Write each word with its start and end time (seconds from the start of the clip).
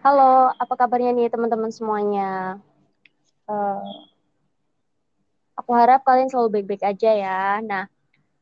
Halo, 0.00 0.48
apa 0.56 0.80
kabarnya 0.80 1.12
nih 1.12 1.28
teman-teman 1.28 1.68
semuanya? 1.68 2.56
Uh, 3.44 3.84
aku 5.52 5.76
harap 5.76 6.00
kalian 6.08 6.32
selalu 6.32 6.56
baik-baik 6.56 6.88
aja 6.88 7.10
ya. 7.12 7.60
Nah, 7.60 7.84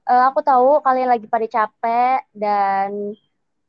uh, 0.07 0.31
aku 0.31 0.39
tahu 0.47 0.79
kalian 0.87 1.11
lagi 1.11 1.27
pada 1.27 1.51
capek 1.51 2.23
dan 2.31 3.19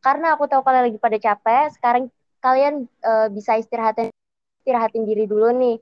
karena 0.05 0.38
aku 0.38 0.46
tahu 0.46 0.62
kalian 0.62 0.94
lagi 0.94 1.02
pada 1.02 1.17
capek, 1.17 1.73
sekarang 1.73 2.13
kalian 2.38 2.86
uh, 3.02 3.25
bisa 3.33 3.57
istirahatin 3.57 4.14
istirahatin 4.62 5.10
diri 5.10 5.26
dulu 5.26 5.50
nih. 5.50 5.82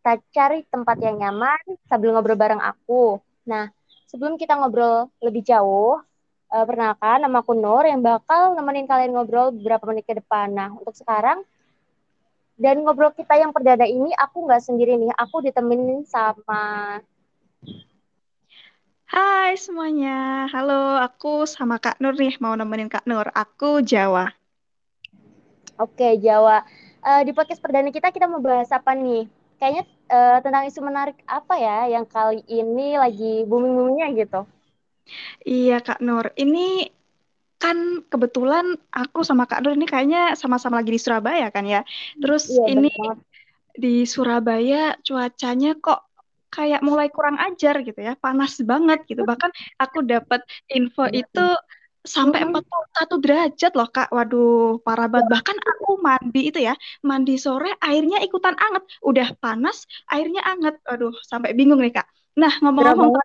Kita 0.00 0.16
cari 0.32 0.64
tempat 0.72 0.96
yang 1.04 1.20
nyaman 1.20 1.60
sambil 1.84 2.16
ngobrol 2.16 2.40
bareng 2.40 2.64
aku. 2.64 3.20
Nah, 3.44 3.68
sebelum 4.08 4.40
kita 4.40 4.56
ngobrol 4.56 5.12
lebih 5.20 5.44
jauh, 5.44 6.00
uh, 6.52 6.64
perkenalkan 6.66 7.22
nama 7.22 7.42
aku 7.42 7.52
Nur 7.56 7.84
yang 7.86 8.02
bakal 8.02 8.54
nemenin 8.54 8.86
kalian 8.86 9.14
ngobrol 9.14 9.54
beberapa 9.54 9.86
menit 9.90 10.06
ke 10.06 10.18
depan. 10.18 10.52
Nah, 10.52 10.70
untuk 10.74 10.94
sekarang 10.94 11.42
dan 12.56 12.80
ngobrol 12.80 13.12
kita 13.12 13.36
yang 13.36 13.52
perdana 13.52 13.84
ini 13.84 14.16
aku 14.16 14.48
nggak 14.48 14.64
sendiri 14.64 14.96
nih, 14.96 15.12
aku 15.12 15.44
ditemenin 15.44 16.08
sama 16.08 16.98
Hai 19.06 19.54
semuanya, 19.54 20.50
halo 20.50 20.98
aku 20.98 21.46
sama 21.46 21.78
Kak 21.78 22.02
Nur 22.02 22.18
nih, 22.18 22.34
mau 22.42 22.58
nemenin 22.58 22.90
Kak 22.90 23.06
Nur, 23.06 23.30
aku 23.30 23.78
Jawa. 23.78 24.34
Oke, 25.78 26.18
Jawa. 26.18 26.66
Uh, 27.06 27.22
di 27.22 27.30
podcast 27.30 27.62
perdana 27.62 27.94
kita, 27.94 28.10
kita 28.10 28.26
mau 28.26 28.42
bahas 28.42 28.66
apa 28.74 28.98
nih? 28.98 29.30
Kayaknya 29.62 29.86
uh, 30.10 30.38
tentang 30.42 30.66
isu 30.66 30.82
menarik 30.82 31.22
apa 31.22 31.54
ya 31.54 31.86
yang 31.86 32.02
kali 32.02 32.42
ini 32.50 32.98
lagi 32.98 33.46
booming-boomingnya 33.46 34.10
gitu. 34.26 34.42
Iya 35.46 35.78
Kak 35.82 36.02
Nur, 36.02 36.34
ini 36.34 36.90
kan 37.56 38.04
kebetulan 38.06 38.76
aku 38.92 39.24
sama 39.24 39.48
Kak 39.48 39.64
Nur 39.64 39.74
ini 39.78 39.88
kayaknya 39.88 40.36
sama-sama 40.36 40.82
lagi 40.82 40.92
di 40.92 41.00
Surabaya 41.00 41.48
kan 41.48 41.64
ya. 41.64 41.82
Terus 42.20 42.52
iya, 42.52 42.64
ini 42.74 42.92
di 43.76 44.04
Surabaya 44.04 44.96
cuacanya 45.00 45.76
kok 45.76 46.04
kayak 46.52 46.80
mulai 46.80 47.12
kurang 47.12 47.36
ajar 47.36 47.80
gitu 47.84 48.00
ya, 48.00 48.16
panas 48.16 48.60
banget 48.62 49.04
gitu. 49.08 49.22
Bahkan 49.30 49.50
aku 49.80 50.04
dapat 50.04 50.44
info 50.68 51.08
iya, 51.08 51.24
itu 51.24 51.46
sampai 52.06 52.46
41 52.46 53.18
derajat 53.18 53.72
loh 53.74 53.90
kak. 53.90 54.08
Waduh 54.14 54.78
parah 54.80 55.10
banget. 55.10 55.26
Bahkan 55.26 55.58
aku 55.58 55.98
mandi 55.98 56.54
itu 56.54 56.62
ya 56.62 56.78
mandi 57.02 57.34
sore 57.34 57.74
airnya 57.82 58.22
ikutan 58.22 58.54
anget. 58.54 58.86
Udah 59.02 59.34
panas 59.42 59.84
airnya 60.06 60.40
anget. 60.46 60.78
Waduh 60.86 61.12
sampai 61.26 61.52
bingung 61.52 61.82
nih 61.82 61.98
kak. 61.98 62.06
Nah 62.38 62.52
ngomong-ngomong 62.62 63.18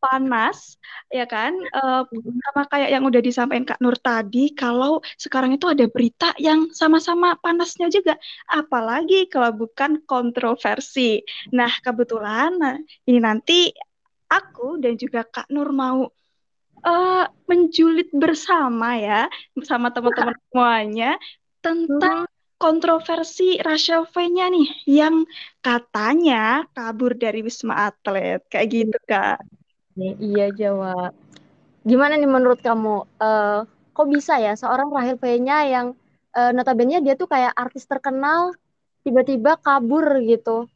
panas 0.00 0.80
ya 1.12 1.28
kan? 1.28 1.52
Uh, 1.70 2.02
sama 2.50 2.62
kayak 2.72 2.90
yang 2.90 3.04
udah 3.04 3.20
disampaikan 3.20 3.68
Kak 3.68 3.80
Nur 3.84 3.96
tadi 4.00 4.50
kalau 4.56 5.04
sekarang 5.20 5.54
itu 5.54 5.68
ada 5.68 5.86
berita 5.86 6.32
yang 6.40 6.72
sama-sama 6.72 7.36
panasnya 7.38 7.92
juga. 7.92 8.16
Apalagi 8.48 9.28
kalau 9.28 9.52
bukan 9.54 10.02
kontroversi. 10.08 11.20
Nah 11.52 11.70
kebetulan 11.84 12.56
nah, 12.56 12.76
ini 13.04 13.20
nanti 13.20 13.70
aku 14.26 14.80
dan 14.80 14.96
juga 14.96 15.22
Kak 15.28 15.52
Nur 15.52 15.70
mau 15.70 16.08
uh, 16.84 17.24
menjulit 17.44 18.08
bersama 18.16 18.96
ya 18.96 19.28
sama 19.62 19.92
teman-teman 19.92 20.36
semuanya 20.48 21.20
tentang 21.60 22.24
kontroversi 22.60 23.56
Rachel 23.56 24.04
V-nya 24.12 24.52
nih 24.52 24.68
yang 24.84 25.24
katanya 25.64 26.68
kabur 26.76 27.16
dari 27.16 27.40
Wisma 27.40 27.88
Atlet. 27.88 28.44
Kayak 28.52 28.68
gitu 28.68 28.98
kak. 29.08 29.40
Iya 29.98 30.46
Jawa. 30.54 31.10
Gimana 31.82 32.14
nih 32.20 32.30
menurut 32.30 32.60
kamu? 32.60 33.08
Uh, 33.16 33.64
kok 33.90 34.08
bisa 34.08 34.38
ya 34.38 34.54
seorang 34.54 34.92
Rahel 34.92 35.16
V-nya 35.18 35.66
yang 35.66 35.86
uh, 36.36 36.50
notabene 36.54 37.02
dia 37.02 37.18
tuh 37.18 37.26
kayak 37.26 37.52
artis 37.56 37.84
terkenal 37.88 38.54
tiba-tiba 39.02 39.58
kabur 39.58 40.20
gitu? 40.22 40.68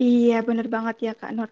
Iya 0.00 0.40
bener 0.40 0.66
banget 0.72 0.96
ya 1.10 1.12
Kak 1.12 1.32
Nur. 1.36 1.50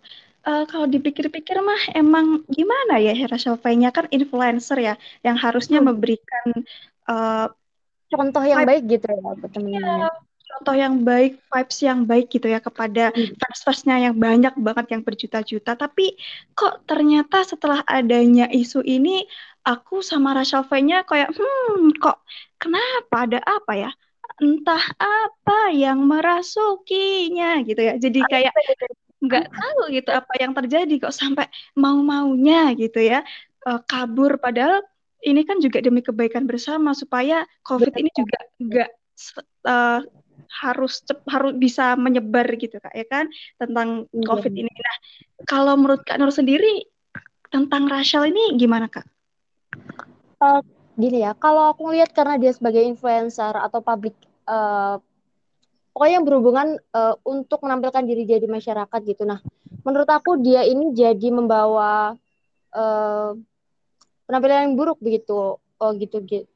Uh, 0.49 0.65
kalau 0.65 0.89
dipikir-pikir 0.89 1.61
mah 1.61 1.93
emang 1.93 2.41
gimana 2.49 2.97
ya 2.97 3.13
Rachel 3.29 3.61
V-nya 3.61 3.93
kan 3.93 4.09
influencer 4.09 4.79
ya 4.81 4.95
yang 5.21 5.37
harusnya 5.37 5.83
hmm. 5.83 5.89
memberikan 5.93 6.47
uh, 7.05 7.53
contoh 8.09 8.41
yang 8.41 8.65
baik 8.65 8.89
gitu 8.89 9.05
ya 9.05 9.21
buat 9.21 9.53
teman-temannya. 9.53 10.09
Iya, 10.09 10.28
contoh 10.49 10.75
yang 10.75 11.05
baik, 11.05 11.39
vibes 11.53 11.79
yang 11.85 12.01
baik 12.09 12.33
gitu 12.33 12.49
ya 12.49 12.59
kepada 12.59 13.13
hmm. 13.13 13.37
fans-fansnya 13.37 14.11
yang 14.11 14.17
banyak 14.17 14.55
banget 14.57 14.87
yang 14.97 15.03
berjuta-juta. 15.05 15.77
Tapi 15.77 16.17
kok 16.57 16.89
ternyata 16.89 17.45
setelah 17.45 17.85
adanya 17.85 18.49
isu 18.49 18.81
ini, 18.83 19.29
aku 19.63 20.01
sama 20.01 20.33
Rachel 20.33 20.65
V-nya 20.65 21.05
kayak, 21.05 21.31
hmm, 21.37 22.01
kok 22.01 22.25
kenapa 22.57 23.29
ada 23.29 23.39
apa 23.45 23.73
ya? 23.77 23.91
Entah 24.39 24.85
apa 24.97 25.75
yang 25.75 26.07
merasukinya 26.07 27.63
gitu 27.67 27.81
ya. 27.81 27.95
Jadi 28.01 28.21
kayak 28.27 28.55
nggak 29.19 29.51
tahu 29.51 29.91
gitu 29.91 30.11
apa 30.15 30.33
yang 30.39 30.55
terjadi 30.55 30.95
kok 31.03 31.15
sampai 31.15 31.51
mau-maunya 31.75 32.71
gitu 32.79 33.03
ya 33.03 33.27
uh, 33.67 33.83
kabur 33.83 34.39
padahal 34.39 34.87
ini 35.27 35.43
kan 35.43 35.59
juga 35.59 35.83
demi 35.83 35.99
kebaikan 35.99 36.47
bersama 36.47 36.95
supaya 36.95 37.43
COVID 37.67 37.91
Betul. 37.91 38.03
ini 38.07 38.11
juga 38.15 38.39
nggak 38.63 38.91
uh, 39.67 40.01
harus 40.47 41.03
cep, 41.03 41.23
harus 41.27 41.55
bisa 41.59 41.99
menyebar 41.99 42.47
gitu 42.57 42.79
kak 42.79 42.95
ya 42.95 43.07
kan 43.07 43.27
tentang 43.59 44.07
iya. 44.11 44.27
COVID 44.27 44.53
ini. 44.55 44.71
Nah 44.71 44.97
kalau 45.45 45.75
menurut 45.75 46.03
kak 46.07 46.19
Nur 46.19 46.31
sendiri 46.31 46.87
tentang 47.49 47.89
Rachel 47.89 48.29
ini 48.29 48.55
gimana 48.61 48.87
kak? 48.87 49.07
Uh, 50.39 50.63
gini 50.95 51.25
ya, 51.25 51.35
kalau 51.35 51.73
aku 51.73 51.91
lihat 51.91 52.15
karena 52.15 52.39
dia 52.39 52.53
sebagai 52.55 52.83
influencer 52.85 53.55
atau 53.59 53.83
public 53.83 54.15
uh, 54.47 55.01
pokoknya 55.95 56.15
yang 56.21 56.27
berhubungan 56.27 56.69
uh, 56.95 57.19
untuk 57.27 57.65
menampilkan 57.67 58.07
diri 58.07 58.23
dia 58.23 58.39
di 58.39 58.47
masyarakat 58.47 59.01
gitu. 59.03 59.27
Nah, 59.27 59.43
menurut 59.83 60.07
aku 60.07 60.39
dia 60.39 60.63
ini 60.63 60.95
jadi 60.95 61.29
membawa 61.35 62.15
uh, 62.71 63.31
penampilan 64.31 64.71
yang 64.71 64.77
buruk 64.79 65.03
begitu. 65.03 65.59
Oh 65.59 65.91
gitu 65.95 66.23
gitu. 66.23 66.47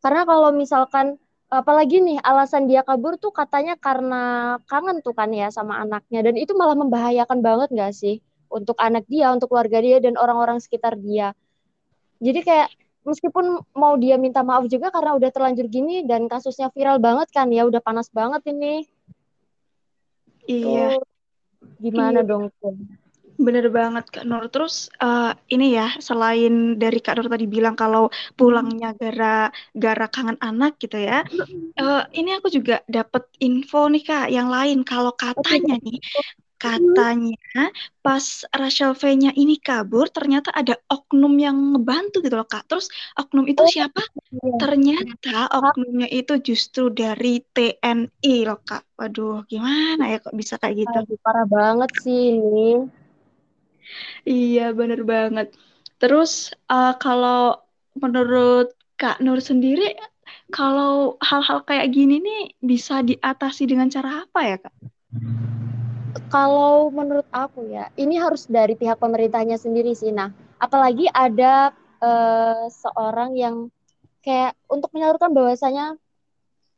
Karena 0.00 0.24
kalau 0.24 0.50
misalkan 0.50 1.20
apalagi 1.50 1.98
nih 1.98 2.18
alasan 2.22 2.70
dia 2.70 2.86
kabur 2.86 3.18
tuh 3.18 3.34
katanya 3.34 3.74
karena 3.74 4.56
kangen 4.70 5.02
tuh 5.02 5.12
kan 5.12 5.34
ya 5.34 5.50
sama 5.50 5.82
anaknya 5.82 6.22
dan 6.22 6.38
itu 6.38 6.54
malah 6.54 6.78
membahayakan 6.78 7.42
banget 7.42 7.68
gak 7.74 7.92
sih 7.92 8.22
untuk 8.50 8.78
anak 8.82 9.06
dia, 9.06 9.30
untuk 9.30 9.50
keluarga 9.50 9.78
dia 9.78 10.02
dan 10.02 10.18
orang-orang 10.18 10.58
sekitar 10.58 10.98
dia. 10.98 11.34
Jadi 12.18 12.42
kayak 12.42 12.68
meskipun 13.06 13.62
mau 13.72 13.94
dia 13.96 14.20
minta 14.20 14.44
maaf 14.44 14.68
juga 14.68 14.92
karena 14.92 15.16
udah 15.16 15.30
terlanjur 15.32 15.66
gini 15.66 16.04
dan 16.04 16.28
kasusnya 16.28 16.68
viral 16.74 17.00
banget 17.00 17.32
kan 17.32 17.48
ya 17.48 17.64
udah 17.64 17.80
panas 17.80 18.12
banget 18.12 18.44
ini 18.52 18.84
iya 20.44 21.00
Tuh, 21.00 21.04
gimana 21.80 22.20
iya. 22.20 22.28
dong 22.28 22.52
Bener 23.40 23.72
banget 23.72 24.04
Kak 24.12 24.28
Nur. 24.28 24.44
Terus 24.52 24.92
uh, 25.00 25.32
ini 25.48 25.72
ya 25.72 25.96
selain 25.96 26.76
dari 26.76 27.00
Kak 27.00 27.16
Nur 27.16 27.32
tadi 27.32 27.48
bilang 27.48 27.72
kalau 27.72 28.12
pulangnya 28.36 28.92
gara 28.92 29.48
gara 29.72 30.06
kangen 30.12 30.36
anak 30.44 30.76
gitu 30.76 31.00
ya. 31.00 31.24
Uh, 31.80 32.04
ini 32.12 32.36
aku 32.36 32.52
juga 32.52 32.84
dapat 32.84 33.24
info 33.40 33.88
nih 33.88 34.04
Kak 34.04 34.28
yang 34.28 34.52
lain. 34.52 34.84
Kalau 34.84 35.16
katanya 35.16 35.80
nih 35.80 35.98
katanya 36.60 37.72
pas 38.04 38.44
Rachel 38.52 38.92
V-nya 38.92 39.32
ini 39.32 39.56
kabur 39.56 40.12
ternyata 40.12 40.52
ada 40.52 40.76
oknum 40.92 41.32
yang 41.40 41.56
ngebantu 41.72 42.20
gitu 42.20 42.36
loh 42.36 42.44
kak. 42.44 42.68
Terus 42.68 42.92
oknum 43.16 43.48
itu 43.48 43.64
oh, 43.64 43.68
siapa? 43.72 44.04
iya. 44.04 44.60
ternyata 44.60 45.48
oknumnya 45.48 46.12
itu 46.12 46.36
justru 46.44 46.92
dari 46.92 47.40
TNI 47.40 48.34
loh 48.44 48.60
kak. 48.60 48.84
Waduh 49.00 49.48
gimana 49.48 50.12
ya 50.12 50.20
kok 50.20 50.36
bisa 50.36 50.60
kayak 50.60 50.84
gitu? 50.84 50.96
Aduh, 51.00 51.18
parah 51.24 51.48
banget 51.48 51.90
sih 52.04 52.36
ini 52.36 52.99
iya 54.26 54.72
bener 54.74 55.04
banget 55.06 55.52
terus 56.00 56.52
uh, 56.70 56.96
kalau 56.96 57.60
menurut 57.96 58.72
kak 58.96 59.20
Nur 59.20 59.40
sendiri 59.40 59.96
kalau 60.50 61.20
hal-hal 61.22 61.62
kayak 61.66 61.94
gini 61.94 62.18
nih 62.18 62.42
bisa 62.58 63.02
diatasi 63.06 63.70
dengan 63.70 63.90
cara 63.90 64.26
apa 64.26 64.40
ya 64.46 64.56
kak? 64.58 64.74
kalau 66.30 66.90
menurut 66.90 67.26
aku 67.30 67.66
ya, 67.70 67.90
ini 67.98 68.18
harus 68.18 68.46
dari 68.46 68.74
pihak 68.74 68.98
pemerintahnya 68.98 69.58
sendiri 69.58 69.94
sih. 69.94 70.10
Nah, 70.10 70.30
apalagi 70.58 71.06
ada 71.10 71.74
uh, 72.02 72.66
seorang 72.70 73.34
yang 73.34 73.70
kayak 74.22 74.54
untuk 74.70 74.90
menyalurkan 74.94 75.30
bahwasanya 75.34 75.98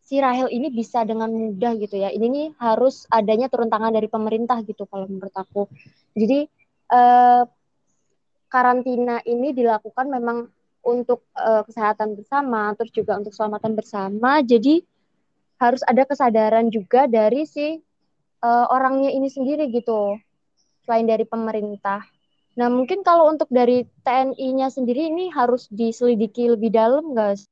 si 0.03 0.21
Rahel 0.21 0.53
ini 0.53 0.69
bisa 0.73 1.05
dengan 1.05 1.32
mudah 1.32 1.76
gitu 1.81 1.97
ya. 2.00 2.12
Ini 2.12 2.26
nih 2.29 2.47
harus 2.61 3.09
adanya 3.09 3.49
turun 3.49 3.73
tangan 3.73 3.93
dari 3.93 4.09
pemerintah 4.09 4.61
gitu 4.65 4.85
kalau 4.88 5.09
menurut 5.09 5.32
aku. 5.37 5.69
Jadi 6.17 6.49
uh, 6.93 7.49
karantina 8.53 9.25
ini 9.25 9.56
dilakukan 9.56 10.12
memang 10.12 10.53
untuk 10.85 11.25
uh, 11.33 11.65
kesehatan 11.65 12.19
bersama, 12.19 12.77
terus 12.77 12.93
juga 12.93 13.17
untuk 13.17 13.33
keselamatan 13.33 13.73
bersama. 13.73 14.44
Jadi 14.44 14.85
harus 15.56 15.81
ada 15.87 16.03
kesadaran 16.05 16.69
juga 16.69 17.06
dari 17.06 17.47
si 17.47 17.79
uh, 18.43 18.67
orangnya 18.69 19.15
ini 19.15 19.31
sendiri 19.31 19.71
gitu 19.71 20.19
selain 20.83 21.06
dari 21.06 21.23
pemerintah. 21.23 22.03
Nah 22.59 22.69
mungkin 22.69 23.06
kalau 23.06 23.31
untuk 23.31 23.49
dari 23.49 23.87
TNI-nya 24.05 24.69
sendiri 24.69 25.09
ini 25.09 25.31
harus 25.33 25.71
diselidiki 25.71 26.53
lebih 26.53 26.75
dalam 26.75 27.15
guys. 27.15 27.47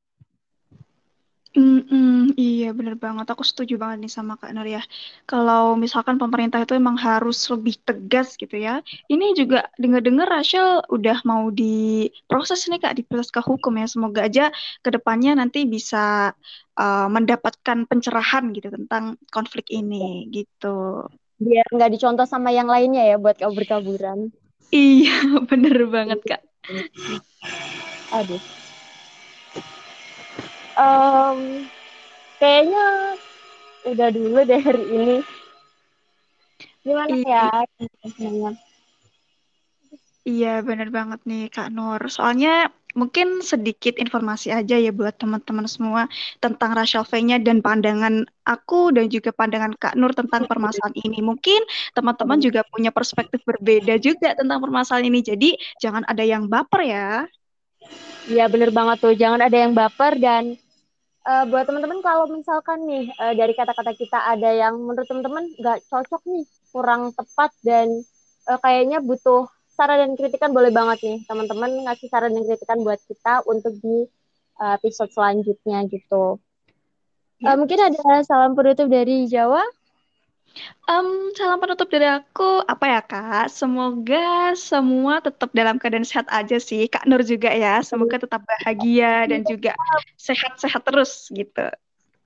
Mm-mm, 1.51 2.39
iya 2.39 2.71
bener 2.71 2.95
banget, 2.95 3.27
aku 3.27 3.43
setuju 3.43 3.75
banget 3.75 4.07
nih 4.07 4.13
sama 4.15 4.39
Kak 4.39 4.55
Nur 4.55 4.63
ya. 4.71 4.79
Kalau 5.27 5.75
misalkan 5.75 6.15
pemerintah 6.15 6.63
itu 6.63 6.79
emang 6.79 6.95
harus 6.95 7.43
lebih 7.51 7.75
tegas 7.83 8.39
gitu 8.39 8.55
ya. 8.55 8.79
Ini 9.11 9.35
juga 9.35 9.67
dengar-dengar 9.75 10.31
Rachel 10.31 10.87
udah 10.87 11.19
mau 11.27 11.51
diproses 11.51 12.71
nih 12.71 12.79
Kak, 12.79 12.95
diproses 13.03 13.35
ke 13.35 13.43
hukum 13.43 13.75
ya. 13.83 13.91
Semoga 13.91 14.31
aja 14.31 14.55
ke 14.79 14.95
depannya 14.95 15.35
nanti 15.43 15.67
bisa 15.67 16.31
uh, 16.79 17.09
mendapatkan 17.11 17.83
pencerahan 17.83 18.55
gitu 18.55 18.71
tentang 18.71 19.19
konflik 19.35 19.67
ini 19.75 20.31
gitu. 20.31 21.03
Biar 21.43 21.67
nggak 21.67 21.91
dicontoh 21.99 22.31
sama 22.31 22.55
yang 22.55 22.71
lainnya 22.71 23.03
ya 23.11 23.19
buat 23.19 23.35
kabur-kaburan. 23.35 24.31
Iya, 24.71 25.19
bener 25.51 25.83
banget 25.91 26.23
Kak. 26.31 26.43
Aduh. 28.15 28.60
Um, 30.81 31.69
kayaknya 32.41 32.87
udah 33.85 34.09
dulu 34.09 34.39
deh 34.49 34.61
hari 34.65 34.85
ini. 34.89 35.17
Gimana 36.81 37.15
ya? 37.21 37.49
Gimana? 38.17 38.57
Iya, 40.25 40.65
bener 40.65 40.89
banget 40.89 41.21
nih 41.29 41.53
Kak 41.53 41.69
Nur. 41.73 42.01
Soalnya 42.09 42.73
mungkin 42.97 43.45
sedikit 43.45 44.01
informasi 44.01 44.51
aja 44.51 44.75
ya 44.81 44.89
buat 44.91 45.15
teman-teman 45.21 45.69
semua 45.69 46.11
tentang 46.43 46.75
racial 46.75 47.07
V-nya 47.07 47.39
dan 47.39 47.61
pandangan 47.61 48.27
aku 48.43 48.91
dan 48.97 49.13
juga 49.13 49.37
pandangan 49.37 49.77
Kak 49.77 50.01
Nur 50.01 50.17
tentang 50.17 50.49
permasalahan 50.49 50.97
ini. 50.97 51.21
Mungkin 51.21 51.61
teman-teman 51.93 52.41
juga 52.41 52.65
punya 52.69 52.89
perspektif 52.89 53.45
berbeda 53.45 54.01
juga 54.01 54.33
tentang 54.33 54.65
permasalahan 54.65 55.13
ini. 55.13 55.21
Jadi 55.21 55.51
jangan 55.77 56.09
ada 56.09 56.25
yang 56.25 56.49
baper 56.49 56.89
ya. 56.89 57.09
Iya, 58.29 58.49
bener 58.49 58.73
banget 58.73 58.97
tuh. 59.01 59.13
Jangan 59.17 59.41
ada 59.45 59.57
yang 59.57 59.73
baper 59.73 60.17
dan 60.21 60.57
uh, 61.27 61.45
buat 61.49 61.65
teman-teman 61.69 62.01
kalau 62.01 62.29
misalkan 62.31 62.85
nih 62.87 63.11
uh, 63.21 63.35
dari 63.37 63.53
kata-kata 63.53 63.93
kita 63.97 64.19
ada 64.21 64.51
yang 64.53 64.79
menurut 64.81 65.09
teman-teman 65.09 65.45
nggak 65.59 65.85
cocok 65.89 66.23
nih, 66.29 66.45
kurang 66.71 67.13
tepat 67.13 67.51
dan 67.65 68.05
uh, 68.49 68.59
kayaknya 68.61 69.03
butuh 69.03 69.49
saran 69.75 70.05
dan 70.05 70.13
kritikan 70.13 70.53
boleh 70.53 70.69
banget 70.69 71.01
nih 71.01 71.19
teman-teman 71.25 71.89
ngasih 71.89 72.09
saran 72.13 72.37
dan 72.37 72.45
kritikan 72.45 72.85
buat 72.85 73.01
kita 73.09 73.49
untuk 73.49 73.73
di 73.81 74.05
uh, 74.61 74.77
episode 74.77 75.09
selanjutnya 75.13 75.89
gitu. 75.89 76.37
Ya. 77.41 77.57
Uh, 77.57 77.57
mungkin 77.57 77.81
ada 77.81 78.21
salam 78.21 78.53
penutup 78.53 78.93
dari 78.93 79.25
Jawa. 79.25 79.65
Um, 80.91 81.31
salam 81.39 81.63
penutup 81.63 81.87
dari 81.87 82.11
aku 82.11 82.67
apa 82.67 82.85
ya 82.91 83.01
kak? 83.07 83.47
Semoga 83.47 84.59
semua 84.59 85.23
tetap 85.23 85.55
dalam 85.55 85.79
keadaan 85.79 86.03
sehat 86.03 86.27
aja 86.27 86.59
sih. 86.59 86.91
Kak 86.91 87.07
Nur 87.07 87.23
juga 87.23 87.55
ya. 87.55 87.79
Semoga 87.87 88.19
tetap 88.19 88.43
bahagia 88.43 89.31
dan 89.31 89.47
juga 89.47 89.79
sehat-sehat 90.19 90.83
terus 90.83 91.31
gitu. 91.31 91.71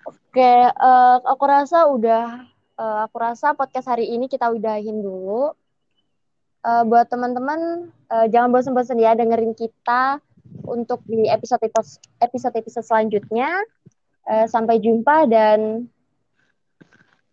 Oke, 0.08 0.54
uh, 0.80 1.16
aku 1.24 1.44
rasa 1.44 1.88
udah. 1.88 2.48
Uh, 2.74 3.06
aku 3.06 3.16
rasa 3.22 3.54
podcast 3.54 3.86
hari 3.86 4.10
ini 4.10 4.26
kita 4.26 4.48
udahin 4.50 5.04
dulu. 5.04 5.52
Uh, 6.64 6.82
buat 6.88 7.12
teman-teman, 7.12 7.92
uh, 8.08 8.26
jangan 8.32 8.48
bosan-bosan 8.48 8.96
ya 8.96 9.12
dengerin 9.12 9.52
kita 9.52 10.18
untuk 10.64 11.04
di 11.04 11.28
episode 11.28 11.60
episode 12.24 12.56
episode 12.56 12.86
selanjutnya. 12.88 13.60
Uh, 14.24 14.48
sampai 14.48 14.80
jumpa 14.80 15.28
dan 15.28 15.92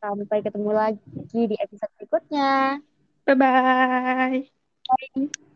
Sampai 0.01 0.41
ketemu 0.41 0.71
lagi 0.73 1.41
di 1.45 1.55
episode 1.61 1.93
berikutnya. 2.01 2.81
Bye-bye. 3.29 4.49
Bye. 4.89 5.50